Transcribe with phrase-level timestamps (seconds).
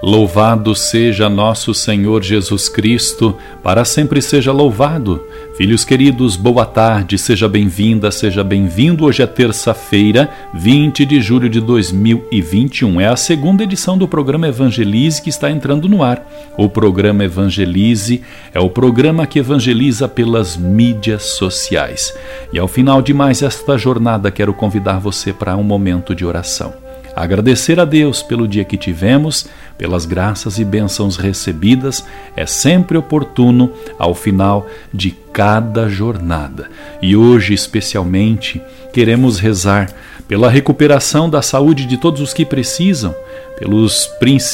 [0.00, 5.20] Louvado seja nosso Senhor Jesus Cristo, para sempre seja louvado.
[5.56, 9.04] Filhos queridos, boa tarde, seja bem-vinda, seja bem-vindo.
[9.04, 13.00] Hoje é terça-feira, 20 de julho de 2021.
[13.00, 16.24] É a segunda edição do programa Evangelize que está entrando no ar.
[16.56, 18.22] O programa Evangelize
[18.54, 22.16] é o programa que evangeliza pelas mídias sociais.
[22.52, 26.87] E ao final de mais esta jornada, quero convidar você para um momento de oração.
[27.18, 33.72] Agradecer a Deus pelo dia que tivemos, pelas graças e bênçãos recebidas, é sempre oportuno
[33.98, 36.70] ao final de cada jornada.
[37.02, 38.62] E hoje, especialmente,
[38.92, 39.92] queremos rezar
[40.28, 43.12] pela recuperação da saúde de todos os que precisam,
[43.58, 44.08] pelos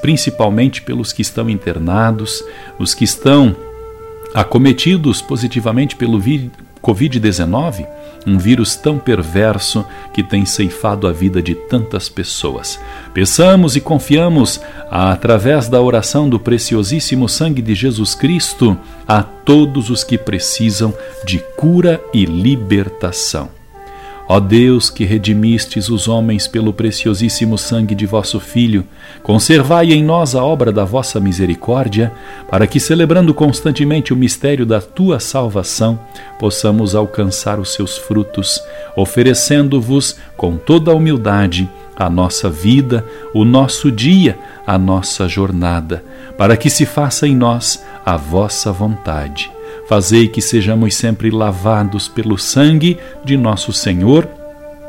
[0.00, 2.42] principalmente pelos que estão internados,
[2.78, 3.54] os que estão
[4.32, 6.18] acometidos positivamente pelo
[6.86, 7.86] Covid-19
[8.26, 12.78] um vírus tão perverso que tem ceifado a vida de tantas pessoas.
[13.14, 20.02] Peçamos e confiamos, através da oração do preciosíssimo sangue de Jesus Cristo, a todos os
[20.02, 20.92] que precisam
[21.24, 23.55] de cura e libertação.
[24.28, 28.84] Ó Deus que redimistes os homens pelo preciosíssimo sangue de vosso Filho,
[29.22, 32.12] conservai em nós a obra da vossa misericórdia,
[32.50, 35.98] para que, celebrando constantemente o mistério da tua salvação,
[36.40, 38.60] possamos alcançar os seus frutos,
[38.96, 46.04] oferecendo-vos com toda a humildade a nossa vida, o nosso dia, a nossa jornada,
[46.36, 49.55] para que se faça em nós a vossa vontade
[49.88, 54.28] Fazei que sejamos sempre lavados pelo sangue de nosso Senhor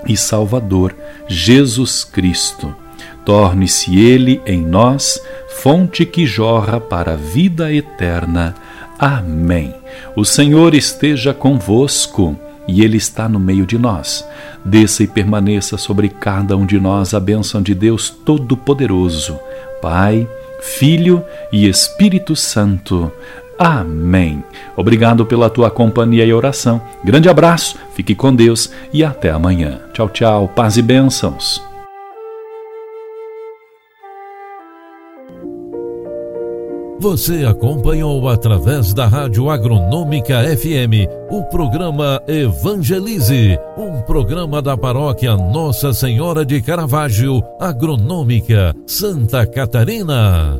[0.07, 0.95] e Salvador,
[1.27, 2.75] Jesus Cristo.
[3.23, 8.55] Torne-se Ele em nós fonte que jorra para a vida eterna.
[8.97, 9.75] Amém.
[10.15, 12.35] O Senhor esteja convosco
[12.67, 14.27] e Ele está no meio de nós.
[14.63, 19.39] Desça e permaneça sobre cada um de nós a bênção de Deus Todo-Poderoso,
[19.81, 20.27] Pai,
[20.59, 23.11] Filho e Espírito Santo.
[23.57, 24.43] Amém.
[24.75, 26.81] Obrigado pela tua companhia e oração.
[27.03, 29.79] Grande abraço, fique com Deus e até amanhã.
[29.93, 31.61] Tchau, tchau, paz e bênçãos.
[36.99, 45.93] Você acompanhou através da Rádio Agronômica FM o programa Evangelize, um programa da paróquia Nossa
[45.93, 50.59] Senhora de Caravaggio, Agronômica, Santa Catarina.